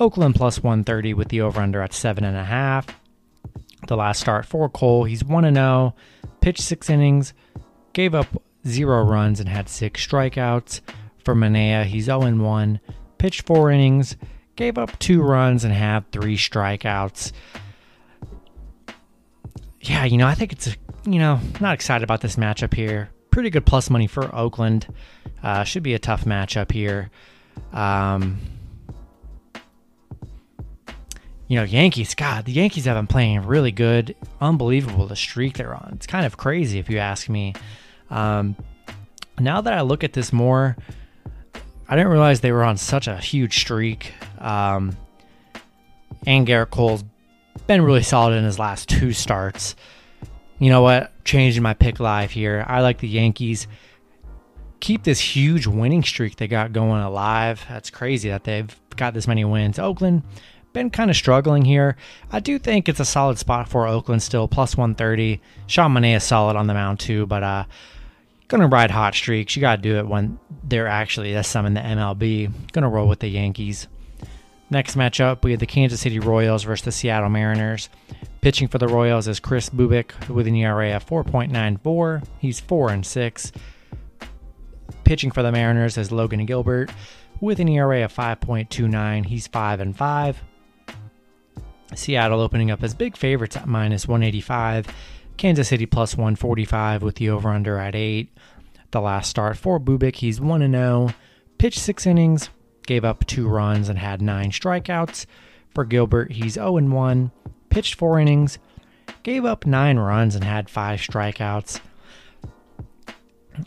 Oakland 0.01 0.35
plus 0.35 0.61
130 0.61 1.15
with 1.15 1.29
the 1.29 1.41
over 1.41 1.61
under 1.61 1.83
at 1.83 1.93
7.5. 1.93 2.89
The 3.87 3.97
last 3.97 4.19
start 4.19 4.45
for 4.45 4.69
Cole, 4.69 5.05
he's 5.05 5.23
1 5.23 5.55
0. 5.55 5.95
Pitched 6.41 6.63
six 6.63 6.91
innings, 6.91 7.33
gave 7.93 8.13
up 8.13 8.43
zero 8.67 9.05
runs 9.05 9.39
and 9.39 9.49
had 9.49 9.69
six 9.69 10.05
strikeouts. 10.05 10.81
For 11.25 11.35
Manaea, 11.35 11.85
he's 11.85 12.05
0 12.05 12.37
1, 12.37 12.81
pitched 13.19 13.47
four 13.47 13.71
innings, 13.71 14.17
gave 14.57 14.77
up 14.77 14.99
two 14.99 15.23
runs, 15.23 15.65
and 15.65 15.73
had 15.73 16.11
three 16.13 16.37
strikeouts. 16.37 17.33
Yeah, 19.81 20.05
you 20.05 20.19
know, 20.19 20.27
I 20.27 20.35
think 20.35 20.53
it's, 20.53 20.77
you 21.05 21.19
know, 21.19 21.41
not 21.61 21.75
excited 21.75 22.05
about 22.05 22.21
this 22.21 22.37
matchup 22.37 22.75
here. 22.75 23.11
Pretty 23.31 23.51
good 23.51 23.67
plus 23.67 23.91
money 23.91 24.07
for 24.07 24.35
Oakland. 24.35 24.87
Uh, 25.43 25.65
should 25.65 25.83
be 25.83 25.95
a 25.95 25.99
tough 25.99 26.25
matchup 26.25 26.73
here. 26.73 27.11
Um, 27.73 28.39
you 31.49 31.57
know, 31.57 31.65
Yankees, 31.65 32.15
God, 32.15 32.47
the 32.47 32.53
Yankees 32.53 32.87
have 32.87 32.97
been 32.97 33.07
playing 33.07 33.43
really 33.43 33.73
good. 33.73 34.15
Unbelievable 34.41 35.07
the 35.07 35.17
streak 35.17 35.57
they're 35.57 35.75
on. 35.75 35.93
It's 35.95 36.07
kind 36.07 36.25
of 36.25 36.37
crazy 36.37 36.79
if 36.79 36.89
you 36.89 36.99
ask 36.99 37.29
me. 37.29 37.55
Um, 38.11 38.57
now 39.39 39.61
that 39.61 39.73
I 39.73 39.83
look 39.83 40.05
at 40.05 40.15
this 40.15 40.33
more, 40.33 40.77
I 41.95 41.97
didn't 41.97 42.11
realize 42.11 42.41
they 42.41 42.51
were 42.51 42.65
on 42.65 42.77
such 42.77 43.07
a 43.07 43.17
huge 43.19 43.61
streak. 43.61 44.15
Um, 44.41 44.97
and 46.27 46.45
Gerrit 46.45 46.71
Cole's 46.71 47.05
been 47.69 47.83
really 47.83 48.03
solid 48.03 48.35
in 48.35 48.43
his 48.43 48.59
last 48.59 48.89
two 48.89 49.13
starts. 49.13 49.77
You 50.59 50.71
know 50.71 50.83
what? 50.83 51.13
Changing 51.25 51.63
my 51.63 51.73
pick 51.73 52.01
live 52.01 52.33
here. 52.33 52.65
I 52.67 52.81
like 52.81 52.99
the 52.99 53.07
Yankees. 53.07 53.69
Keep 54.81 55.05
this 55.05 55.21
huge 55.21 55.69
winning 55.69 56.03
streak 56.03 56.35
they 56.35 56.49
got 56.49 56.73
going 56.73 57.01
alive. 57.01 57.65
That's 57.69 57.91
crazy 57.91 58.29
that 58.29 58.43
they've 58.43 58.77
got 58.97 59.15
this 59.15 59.29
many 59.29 59.45
wins. 59.45 59.79
Oakland 59.79 60.25
been 60.73 60.91
kind 60.91 61.11
of 61.11 61.17
struggling 61.17 61.65
here. 61.65 61.97
I 62.33 62.41
do 62.41 62.59
think 62.59 62.89
it's 62.89 62.99
a 62.99 63.05
solid 63.05 63.39
spot 63.39 63.69
for 63.69 63.87
Oakland 63.87 64.21
still, 64.21 64.49
plus 64.49 64.77
130. 64.77 65.41
Sean 65.69 65.95
Manaea 65.95 66.17
is 66.17 66.25
solid 66.25 66.57
on 66.57 66.67
the 66.67 66.75
mound 66.75 66.99
too, 66.99 67.25
but 67.27 67.45
uh, 67.45 67.65
gonna 68.49 68.69
ride 68.69 68.91
hot 68.91 69.15
streaks. 69.15 69.57
You 69.57 69.61
gotta 69.61 69.83
do 69.83 69.99
it 69.99 70.07
when 70.07 70.39
they're 70.63 70.89
actually 70.89 71.33
that's 71.33 71.49
some 71.49 71.67
in 71.67 71.75
the 71.75 71.81
MLB. 71.81 72.51
Gonna 72.73 72.89
roll 72.89 73.09
with 73.09 73.21
the 73.21 73.29
Yankees. 73.29 73.89
Next 74.71 74.97
matchup, 74.97 75.45
we 75.45 75.51
have 75.51 75.61
the 75.61 75.67
Kansas 75.67 76.01
City 76.01 76.19
Royals 76.19 76.65
versus 76.65 76.85
the 76.85 76.93
Seattle 76.93 77.29
Mariners. 77.29 77.89
Pitching 78.41 78.69
for 78.69 78.79
the 78.79 78.89
Royals 78.89 79.29
is 79.29 79.39
Chris 79.39 79.69
Bubic 79.71 80.29
with 80.29 80.47
an 80.47 80.55
ERA 80.57 80.97
of 80.97 81.07
4.94. 81.07 82.27
He's 82.39 82.61
4 82.61 82.91
and 82.91 83.07
6. 83.07 83.53
Pitching 85.05 85.31
for 85.31 85.43
the 85.43 85.53
Mariners 85.53 85.99
is 85.99 86.11
Logan 86.11 86.45
Gilbert 86.47 86.91
with 87.41 87.61
an 87.61 87.69
ERA 87.69 88.05
of 88.05 88.13
5.29. 88.13 89.27
He's 89.27 89.47
5 89.47 89.81
and 89.81 89.97
5. 89.97 90.43
Seattle 91.95 92.41
opening 92.41 92.71
up 92.71 92.83
as 92.83 92.95
big 92.95 93.17
favorites 93.17 93.57
at 93.57 93.69
minus 93.69 94.09
185. 94.09 94.87
Kansas 95.37 95.69
City 95.69 95.87
plus 95.87 96.17
145 96.17 97.03
with 97.03 97.17
the 97.17 97.31
over 97.31 97.49
under 97.49 97.79
at 97.79 97.95
8. 97.95 98.33
The 98.91 99.01
last 99.01 99.29
start 99.29 99.57
for 99.57 99.81
Bubic, 99.81 100.17
he's 100.17 100.41
1 100.41 100.71
0, 100.71 101.11
pitched 101.59 101.81
6 101.81 102.07
innings, 102.07 102.51
gave 102.87 103.05
up 103.05 103.27
2 103.27 103.49
runs, 103.49 103.89
and 103.89 103.99
had 103.99 104.23
9 104.23 104.51
strikeouts. 104.51 105.27
For 105.75 105.85
Gilbert, 105.85 106.33
he's 106.33 106.55
0 106.55 106.81
1, 106.81 107.31
pitched 107.71 107.97
4 107.97 108.21
innings, 108.21 108.59
gave 109.25 109.45
up 109.45 109.67
9 109.67 109.99
runs, 109.99 110.37
and 110.37 110.45
had 110.45 110.71
5 110.71 111.01
strikeouts. 111.01 111.81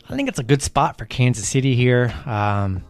I 0.08 0.16
think 0.16 0.28
it's 0.28 0.38
a 0.38 0.44
good 0.44 0.62
spot 0.62 0.96
for 0.98 1.04
Kansas 1.04 1.48
City 1.48 1.74
here. 1.74 2.14
Um, 2.24 2.84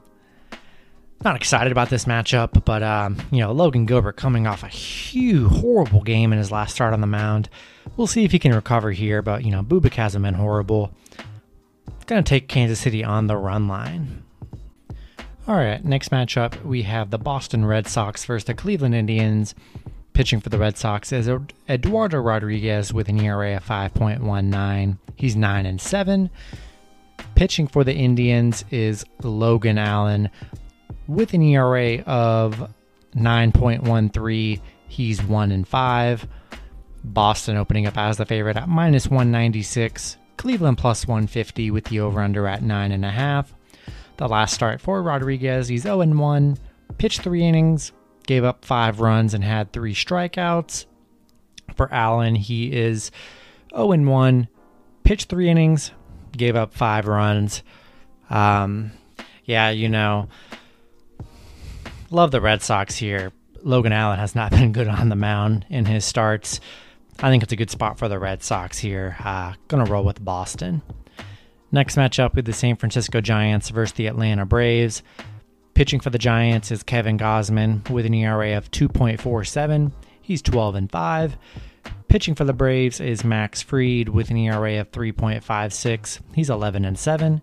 not 1.24 1.36
excited 1.36 1.72
about 1.72 1.90
this 1.90 2.04
matchup, 2.04 2.64
but 2.64 2.82
um, 2.82 3.16
you 3.30 3.40
know 3.40 3.52
Logan 3.52 3.86
Gilbert 3.86 4.16
coming 4.16 4.46
off 4.46 4.62
a 4.62 4.68
huge, 4.68 5.50
horrible 5.50 6.02
game 6.02 6.32
in 6.32 6.38
his 6.38 6.52
last 6.52 6.74
start 6.74 6.92
on 6.92 7.00
the 7.00 7.06
mound. 7.06 7.48
We'll 7.96 8.06
see 8.06 8.24
if 8.24 8.32
he 8.32 8.38
can 8.38 8.54
recover 8.54 8.92
here, 8.92 9.22
but 9.22 9.44
you 9.44 9.50
know 9.50 9.62
Bubic 9.62 9.94
hasn't 9.94 10.24
been 10.24 10.34
horrible. 10.34 10.92
Going 12.06 12.24
to 12.24 12.28
take 12.28 12.48
Kansas 12.48 12.80
City 12.80 13.04
on 13.04 13.26
the 13.26 13.36
run 13.36 13.68
line. 13.68 14.22
All 15.46 15.56
right, 15.56 15.84
next 15.84 16.10
matchup 16.10 16.62
we 16.64 16.82
have 16.82 17.10
the 17.10 17.18
Boston 17.18 17.64
Red 17.66 17.86
Sox 17.86 18.24
versus 18.24 18.44
the 18.44 18.54
Cleveland 18.54 18.94
Indians. 18.94 19.54
Pitching 20.12 20.40
for 20.40 20.48
the 20.48 20.58
Red 20.58 20.76
Sox 20.76 21.12
is 21.12 21.30
Eduardo 21.68 22.18
Rodriguez 22.18 22.92
with 22.92 23.08
an 23.08 23.20
ERA 23.20 23.56
of 23.56 23.64
5.19. 23.64 24.98
He's 25.16 25.36
9 25.36 25.66
and 25.66 25.80
7. 25.80 26.30
Pitching 27.34 27.68
for 27.68 27.84
the 27.84 27.94
Indians 27.94 28.64
is 28.70 29.04
Logan 29.22 29.78
Allen 29.78 30.28
with 31.08 31.34
an 31.34 31.42
ERA 31.42 31.98
of 32.02 32.70
9.13. 33.16 34.60
He's 34.86 35.22
1 35.22 35.50
and 35.50 35.66
5. 35.66 36.28
Boston 37.02 37.56
opening 37.56 37.86
up 37.86 37.96
as 37.96 38.18
the 38.18 38.26
favorite 38.26 38.56
at 38.56 38.68
minus 38.68 39.08
196. 39.08 40.18
Cleveland 40.36 40.78
plus 40.78 41.06
150 41.06 41.70
with 41.70 41.84
the 41.86 42.00
over 42.00 42.20
under 42.20 42.46
at 42.46 42.62
9.5. 42.62 43.46
The 44.18 44.28
last 44.28 44.54
start 44.54 44.80
for 44.80 45.02
Rodriguez, 45.02 45.68
he's 45.68 45.82
0 45.82 46.04
1, 46.04 46.58
pitched 46.98 47.22
three 47.22 47.44
innings, 47.44 47.92
gave 48.26 48.44
up 48.44 48.64
five 48.64 49.00
runs, 49.00 49.32
and 49.32 49.44
had 49.44 49.72
three 49.72 49.94
strikeouts. 49.94 50.86
For 51.76 51.92
Allen, 51.92 52.34
he 52.34 52.72
is 52.72 53.12
0 53.74 53.96
1, 53.96 54.48
pitched 55.04 55.28
three 55.28 55.48
innings, 55.48 55.92
gave 56.36 56.56
up 56.56 56.74
five 56.74 57.06
runs. 57.06 57.62
Um, 58.28 58.90
yeah, 59.44 59.70
you 59.70 59.88
know, 59.88 60.28
love 62.10 62.30
the 62.30 62.40
Red 62.40 62.62
Sox 62.62 62.96
here. 62.96 63.32
Logan 63.62 63.92
Allen 63.92 64.18
has 64.18 64.34
not 64.34 64.50
been 64.52 64.72
good 64.72 64.88
on 64.88 65.08
the 65.08 65.16
mound 65.16 65.66
in 65.68 65.84
his 65.84 66.04
starts. 66.04 66.60
I 67.20 67.30
think 67.30 67.42
it's 67.42 67.52
a 67.52 67.56
good 67.56 67.70
spot 67.70 67.98
for 67.98 68.08
the 68.08 68.18
Red 68.18 68.42
Sox 68.42 68.78
here. 68.78 69.16
Uh, 69.24 69.54
gonna 69.66 69.84
roll 69.84 70.04
with 70.04 70.24
Boston. 70.24 70.82
Next 71.70 71.96
matchup 71.96 72.34
with 72.34 72.46
the 72.46 72.52
San 72.52 72.76
Francisco 72.76 73.20
Giants 73.20 73.70
versus 73.70 73.92
the 73.92 74.06
Atlanta 74.06 74.46
Braves. 74.46 75.02
Pitching 75.74 76.00
for 76.00 76.10
the 76.10 76.18
Giants 76.18 76.70
is 76.70 76.82
Kevin 76.82 77.18
Gausman 77.18 77.88
with 77.90 78.06
an 78.06 78.14
ERA 78.14 78.56
of 78.56 78.70
2.47. 78.70 79.92
He's 80.22 80.42
12 80.42 80.74
and 80.74 80.90
5. 80.90 81.36
Pitching 82.08 82.34
for 82.34 82.44
the 82.44 82.52
Braves 82.52 83.00
is 83.00 83.22
Max 83.22 83.60
Fried 83.60 84.08
with 84.08 84.30
an 84.30 84.38
ERA 84.38 84.80
of 84.80 84.90
3.56. 84.92 86.20
He's 86.34 86.50
11 86.50 86.84
and 86.84 86.98
7. 86.98 87.42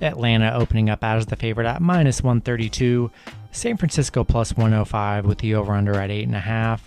Atlanta 0.00 0.52
opening 0.54 0.90
up 0.90 1.04
as 1.04 1.26
the 1.26 1.36
favorite 1.36 1.66
at 1.66 1.82
minus 1.82 2.22
132. 2.22 3.10
San 3.56 3.78
Francisco 3.78 4.22
plus 4.22 4.54
105 4.54 5.24
with 5.24 5.38
the 5.38 5.54
over 5.54 5.72
under 5.72 5.94
at 5.94 6.10
8.5. 6.10 6.80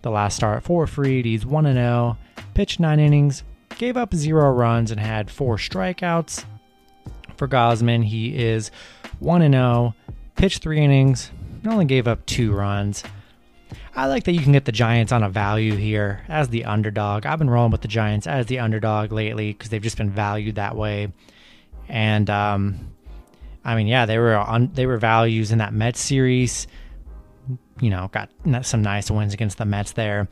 The 0.00 0.10
last 0.10 0.34
start 0.34 0.62
for 0.62 0.86
Fried, 0.86 1.26
he's 1.26 1.44
1 1.44 1.64
0, 1.70 2.16
pitched 2.54 2.80
9 2.80 2.98
innings, 2.98 3.44
gave 3.76 3.98
up 3.98 4.14
0 4.14 4.50
runs, 4.52 4.90
and 4.90 4.98
had 4.98 5.30
4 5.30 5.58
strikeouts. 5.58 6.46
For 7.36 7.46
Gausman, 7.46 8.02
he 8.02 8.34
is 8.34 8.70
1 9.18 9.52
0, 9.52 9.94
pitched 10.36 10.62
3 10.62 10.80
innings, 10.80 11.30
and 11.62 11.70
only 11.70 11.84
gave 11.84 12.08
up 12.08 12.24
2 12.24 12.50
runs. 12.50 13.04
I 13.94 14.06
like 14.06 14.24
that 14.24 14.32
you 14.32 14.40
can 14.40 14.52
get 14.52 14.64
the 14.64 14.72
Giants 14.72 15.12
on 15.12 15.22
a 15.22 15.28
value 15.28 15.76
here 15.76 16.24
as 16.28 16.48
the 16.48 16.64
underdog. 16.64 17.26
I've 17.26 17.38
been 17.38 17.50
rolling 17.50 17.72
with 17.72 17.82
the 17.82 17.88
Giants 17.88 18.26
as 18.26 18.46
the 18.46 18.60
underdog 18.60 19.12
lately 19.12 19.52
because 19.52 19.68
they've 19.68 19.82
just 19.82 19.98
been 19.98 20.10
valued 20.10 20.54
that 20.54 20.76
way. 20.76 21.12
And 21.88 22.30
um, 22.30 22.92
I 23.64 23.74
mean, 23.76 23.86
yeah, 23.86 24.06
they 24.06 24.18
were 24.18 24.36
on 24.36 24.70
they 24.74 24.86
were 24.86 24.96
values 24.96 25.52
in 25.52 25.58
that 25.58 25.72
Mets 25.72 26.00
series. 26.00 26.66
You 27.80 27.90
know, 27.90 28.10
got 28.12 28.30
some 28.62 28.82
nice 28.82 29.10
wins 29.10 29.34
against 29.34 29.58
the 29.58 29.64
Mets 29.64 29.92
there. 29.92 30.28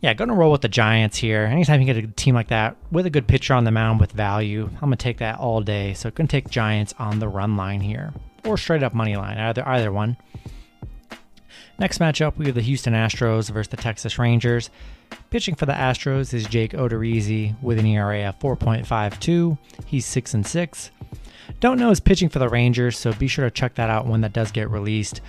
Yeah, 0.00 0.12
going 0.12 0.28
to 0.28 0.34
roll 0.34 0.52
with 0.52 0.60
the 0.60 0.68
Giants 0.68 1.16
here. 1.16 1.44
Anytime 1.44 1.80
you 1.80 1.86
get 1.86 2.04
a 2.04 2.06
team 2.08 2.34
like 2.34 2.48
that 2.48 2.76
with 2.90 3.06
a 3.06 3.10
good 3.10 3.26
pitcher 3.26 3.54
on 3.54 3.64
the 3.64 3.70
mound 3.70 4.00
with 4.00 4.12
value, 4.12 4.68
I'm 4.74 4.80
gonna 4.80 4.96
take 4.96 5.18
that 5.18 5.38
all 5.38 5.62
day. 5.62 5.94
So 5.94 6.10
going 6.10 6.28
to 6.28 6.30
take 6.30 6.50
Giants 6.50 6.94
on 6.98 7.20
the 7.20 7.28
run 7.28 7.56
line 7.56 7.80
here, 7.80 8.12
or 8.44 8.58
straight 8.58 8.82
up 8.82 8.92
money 8.92 9.16
line, 9.16 9.38
either 9.38 9.66
either 9.66 9.90
one. 9.90 10.18
Next 11.78 11.98
matchup, 11.98 12.36
we 12.36 12.46
have 12.46 12.54
the 12.54 12.60
Houston 12.60 12.92
Astros 12.92 13.50
versus 13.50 13.68
the 13.68 13.76
Texas 13.76 14.18
Rangers. 14.18 14.70
Pitching 15.30 15.54
for 15.56 15.66
the 15.66 15.72
Astros 15.72 16.32
is 16.32 16.46
Jake 16.46 16.72
Odorizzi 16.72 17.60
with 17.62 17.78
an 17.78 17.86
ERA 17.86 18.28
of 18.28 18.38
4.52. 18.38 19.58
He's 19.86 20.06
6 20.06 20.34
and 20.34 20.46
6. 20.46 20.90
Don't 21.60 21.78
know 21.78 21.90
is 21.90 22.00
pitching 22.00 22.28
for 22.28 22.38
the 22.38 22.48
Rangers, 22.48 22.98
so 22.98 23.12
be 23.12 23.28
sure 23.28 23.44
to 23.44 23.50
check 23.50 23.74
that 23.74 23.90
out 23.90 24.06
when 24.06 24.20
that 24.22 24.32
does 24.32 24.50
get 24.50 24.70
released. 24.70 25.20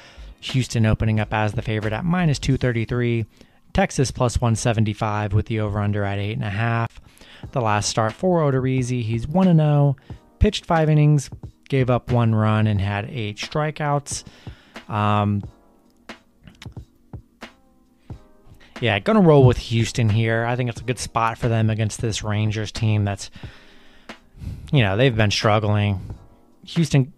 Houston 0.41 0.85
opening 0.85 1.19
up 1.19 1.33
as 1.33 1.53
the 1.53 1.61
favorite 1.61 1.93
at 1.93 2.05
minus 2.05 2.39
233. 2.39 3.25
Texas 3.73 4.11
plus 4.11 4.39
175 4.39 5.33
with 5.33 5.47
the 5.47 5.59
over 5.59 5.79
under 5.79 6.03
at 6.03 6.19
8.5. 6.19 6.87
The 7.51 7.61
last 7.61 7.89
start 7.89 8.13
for 8.13 8.41
Odorizzi, 8.41 9.03
he's 9.03 9.27
1 9.27 9.57
0, 9.57 9.95
pitched 10.39 10.65
five 10.65 10.89
innings, 10.89 11.29
gave 11.69 11.89
up 11.89 12.11
one 12.11 12.33
run, 12.33 12.67
and 12.67 12.79
had 12.79 13.09
eight 13.09 13.37
strikeouts. 13.37 14.23
Um, 14.89 15.43
yeah, 18.79 18.99
gonna 18.99 19.21
roll 19.21 19.45
with 19.45 19.57
Houston 19.57 20.09
here. 20.09 20.45
I 20.45 20.55
think 20.55 20.69
it's 20.69 20.81
a 20.81 20.85
good 20.85 20.99
spot 20.99 21.37
for 21.37 21.47
them 21.47 21.69
against 21.69 22.01
this 22.01 22.23
Rangers 22.23 22.71
team 22.71 23.05
that's, 23.05 23.29
you 24.71 24.81
know, 24.81 24.97
they've 24.97 25.15
been 25.15 25.31
struggling. 25.31 25.99
Houston, 26.65 27.13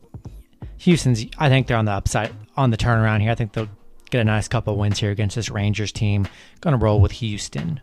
Houston's, 0.79 1.25
I 1.37 1.49
think 1.49 1.67
they're 1.67 1.77
on 1.77 1.85
the 1.85 1.91
upside, 1.91 2.33
on 2.55 2.71
the 2.71 2.77
turnaround 2.77 3.21
here. 3.21 3.31
I 3.31 3.35
think 3.35 3.53
they'll 3.53 3.69
get 4.09 4.21
a 4.21 4.25
nice 4.25 4.47
couple 4.47 4.75
wins 4.77 4.99
here 4.99 5.11
against 5.11 5.35
this 5.35 5.49
Rangers 5.49 5.91
team. 5.91 6.27
Gonna 6.61 6.77
roll 6.77 7.01
with 7.01 7.13
Houston. 7.13 7.81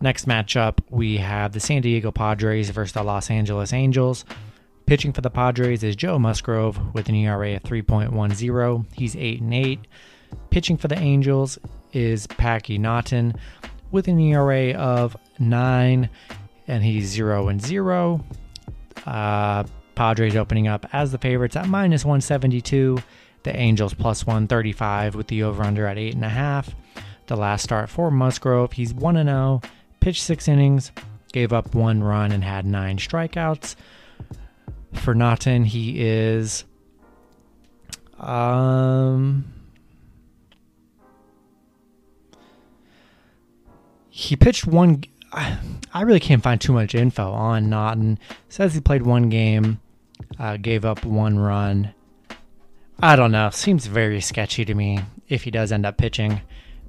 Next 0.00 0.26
matchup, 0.26 0.80
we 0.90 1.16
have 1.16 1.52
the 1.52 1.60
San 1.60 1.82
Diego 1.82 2.12
Padres 2.12 2.70
versus 2.70 2.92
the 2.92 3.02
Los 3.02 3.30
Angeles 3.30 3.72
Angels. 3.72 4.24
Pitching 4.84 5.12
for 5.12 5.20
the 5.20 5.30
Padres 5.30 5.82
is 5.82 5.96
Joe 5.96 6.18
Musgrove 6.18 6.94
with 6.94 7.08
an 7.08 7.14
ERA 7.14 7.56
of 7.56 7.62
3.10. 7.62 8.86
He's 8.92 9.16
8 9.16 9.40
and 9.40 9.54
8. 9.54 9.80
Pitching 10.50 10.76
for 10.76 10.88
the 10.88 10.98
Angels 10.98 11.58
is 11.92 12.26
Packy 12.26 12.78
Naughton 12.78 13.34
with 13.90 14.06
an 14.06 14.20
ERA 14.20 14.72
of 14.74 15.16
9 15.38 16.10
and 16.68 16.84
he's 16.84 17.08
0 17.08 17.48
and 17.48 17.62
0. 17.62 18.24
Uh, 19.06 19.64
Padres 19.94 20.36
opening 20.36 20.68
up 20.68 20.86
as 20.92 21.12
the 21.12 21.18
favorites 21.18 21.56
at 21.56 21.68
minus 21.68 22.04
172. 22.04 22.98
The 23.44 23.56
Angels 23.56 23.94
plus 23.94 24.26
135 24.26 25.14
with 25.14 25.28
the 25.28 25.44
over 25.44 25.62
under 25.62 25.86
at 25.86 25.96
8.5. 25.96 26.74
The 27.26 27.36
last 27.36 27.62
start 27.62 27.88
for 27.88 28.10
Musgrove, 28.10 28.72
he's 28.72 28.92
1 28.92 29.14
0, 29.24 29.62
pitched 30.00 30.22
six 30.22 30.48
innings, 30.48 30.92
gave 31.32 31.52
up 31.52 31.74
one 31.74 32.02
run, 32.02 32.32
and 32.32 32.44
had 32.44 32.66
nine 32.66 32.98
strikeouts. 32.98 33.74
For 34.92 35.14
Naughton, 35.14 35.64
he 35.64 36.00
is 36.00 36.64
um 38.18 39.44
he 44.08 44.34
pitched 44.34 44.66
one 44.66 45.02
I 45.36 46.02
really 46.02 46.20
can't 46.20 46.42
find 46.42 46.60
too 46.60 46.72
much 46.72 46.94
info 46.94 47.30
on 47.30 47.68
Naughton. 47.70 48.18
Says 48.48 48.74
he 48.74 48.80
played 48.80 49.02
one 49.02 49.28
game, 49.28 49.80
uh, 50.38 50.56
gave 50.56 50.84
up 50.84 51.04
one 51.04 51.38
run. 51.38 51.94
I 52.98 53.16
don't 53.16 53.32
know. 53.32 53.50
Seems 53.50 53.86
very 53.86 54.20
sketchy 54.20 54.64
to 54.64 54.74
me 54.74 55.00
if 55.28 55.42
he 55.42 55.50
does 55.50 55.72
end 55.72 55.84
up 55.84 55.98
pitching. 55.98 56.40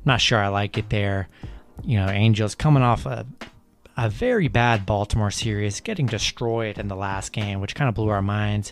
Not 0.05 0.21
sure 0.21 0.39
I 0.39 0.47
like 0.47 0.77
it 0.77 0.89
there. 0.89 1.27
You 1.83 1.99
know, 1.99 2.09
Angels 2.09 2.55
coming 2.55 2.83
off 2.83 3.05
a 3.05 3.25
a 3.97 4.09
very 4.09 4.47
bad 4.47 4.85
Baltimore 4.85 5.31
series, 5.31 5.81
getting 5.81 6.05
destroyed 6.05 6.77
in 6.77 6.87
the 6.87 6.95
last 6.95 7.31
game, 7.31 7.59
which 7.59 7.73
kind 7.73 7.89
of 7.89 7.95
blew 7.95 8.09
our 8.09 8.21
minds. 8.21 8.71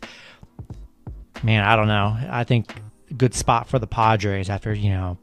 Man, 1.41 1.63
I 1.63 1.75
don't 1.75 1.87
know. 1.87 2.15
I 2.29 2.43
think 2.43 2.73
good 3.17 3.33
spot 3.33 3.67
for 3.67 3.79
the 3.79 3.87
Padres 3.87 4.49
after, 4.51 4.71
you 4.73 4.91
know, 4.91 5.17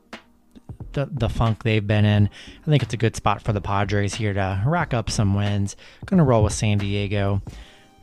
the, 0.93 1.09
the 1.11 1.29
funk 1.29 1.63
they've 1.63 1.87
been 1.87 2.05
in. 2.05 2.29
I 2.63 2.71
think 2.71 2.83
it's 2.83 2.95
a 2.95 2.99
good 2.99 3.17
spot 3.17 3.43
for 3.43 3.53
the 3.53 3.61
Padres 3.61 4.15
here 4.15 4.33
to 4.33 4.63
rack 4.67 4.95
up 4.95 5.11
some 5.11 5.35
wins. 5.35 5.77
Going 6.07 6.19
to 6.19 6.25
roll 6.25 6.45
with 6.45 6.53
San 6.53 6.79
Diego. 6.79 7.43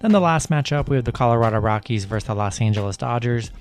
Then 0.01 0.11
the 0.11 0.21
last 0.21 0.49
matchup, 0.49 0.89
we 0.89 0.95
have 0.95 1.05
the 1.05 1.11
Colorado 1.11 1.59
Rockies 1.59 2.05
versus 2.05 2.27
the 2.27 2.35
Los 2.35 2.61
Angeles 2.61 2.97
Dodgers. 2.97 3.51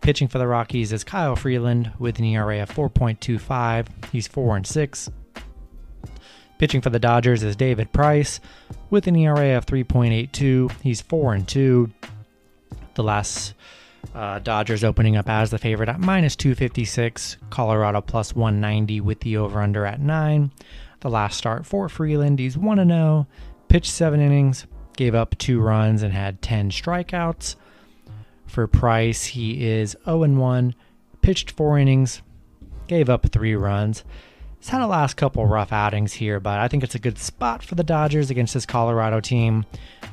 Pitching 0.00 0.26
for 0.26 0.38
the 0.38 0.46
Rockies 0.46 0.92
is 0.92 1.04
Kyle 1.04 1.36
Freeland 1.36 1.92
with 1.98 2.18
an 2.18 2.24
ERA 2.24 2.62
of 2.62 2.70
4.25. 2.70 3.86
He's 4.10 4.26
4 4.26 4.56
and 4.56 4.66
6. 4.66 5.10
Pitching 6.58 6.80
for 6.80 6.90
the 6.90 6.98
Dodgers 6.98 7.42
is 7.42 7.56
David 7.56 7.92
Price 7.92 8.40
with 8.90 9.06
an 9.06 9.16
ERA 9.16 9.56
of 9.56 9.66
3.82. 9.66 10.72
He's 10.80 11.00
4 11.02 11.34
and 11.34 11.46
2. 11.48 11.90
The 12.94 13.02
last 13.02 13.54
uh, 14.14 14.38
Dodgers 14.40 14.84
opening 14.84 15.16
up 15.16 15.28
as 15.28 15.50
the 15.50 15.58
favorite 15.58 15.88
at 15.88 16.00
minus 16.00 16.36
256. 16.36 17.38
Colorado 17.50 18.00
plus 18.00 18.34
190 18.34 19.00
with 19.00 19.20
the 19.20 19.36
over 19.36 19.60
under 19.60 19.86
at 19.86 20.00
9. 20.00 20.50
The 21.00 21.10
last 21.10 21.36
start 21.36 21.66
for 21.66 21.88
Freeland, 21.88 22.38
he's 22.38 22.56
1 22.56 22.88
0, 22.88 23.26
pitched 23.68 23.90
7 23.90 24.20
innings, 24.20 24.66
gave 24.96 25.14
up 25.14 25.36
2 25.38 25.60
runs, 25.60 26.02
and 26.02 26.12
had 26.12 26.42
10 26.42 26.70
strikeouts. 26.70 27.56
For 28.46 28.66
Price, 28.66 29.24
he 29.24 29.66
is 29.66 29.96
0 30.04 30.28
1, 30.28 30.74
pitched 31.22 31.50
4 31.50 31.78
innings, 31.78 32.22
gave 32.86 33.10
up 33.10 33.26
3 33.26 33.54
runs. 33.56 34.04
He's 34.58 34.68
had 34.68 34.80
a 34.80 34.86
last 34.86 35.16
couple 35.16 35.44
rough 35.44 35.72
outings 35.72 36.12
here, 36.12 36.38
but 36.38 36.60
I 36.60 36.68
think 36.68 36.84
it's 36.84 36.94
a 36.94 37.00
good 37.00 37.18
spot 37.18 37.64
for 37.64 37.74
the 37.74 37.82
Dodgers 37.82 38.30
against 38.30 38.54
this 38.54 38.64
Colorado 38.64 39.18
team. 39.18 39.66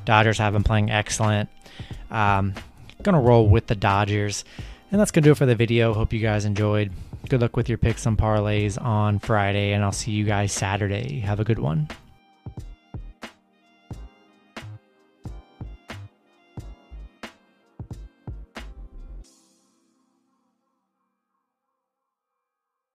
Dodgers 0.05 0.39
have 0.39 0.53
been 0.53 0.63
playing 0.63 0.89
excellent. 0.89 1.49
Um, 2.09 2.55
gonna 3.03 3.21
roll 3.21 3.47
with 3.47 3.67
the 3.67 3.75
Dodgers. 3.75 4.43
And 4.91 4.99
that's 4.99 5.11
gonna 5.11 5.25
do 5.25 5.31
it 5.31 5.37
for 5.37 5.45
the 5.45 5.55
video. 5.55 5.93
Hope 5.93 6.13
you 6.13 6.19
guys 6.19 6.45
enjoyed. 6.45 6.91
Good 7.27 7.41
luck 7.41 7.55
with 7.55 7.69
your 7.69 7.77
picks 7.77 8.05
and 8.05 8.17
parlays 8.17 8.81
on 8.81 9.19
Friday, 9.19 9.73
and 9.73 9.83
I'll 9.83 9.91
see 9.91 10.11
you 10.11 10.25
guys 10.25 10.51
Saturday. 10.51 11.19
Have 11.19 11.39
a 11.39 11.43
good 11.43 11.59
one. 11.59 11.87